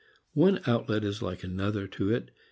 [0.33, 2.31] One outlet is like another to it.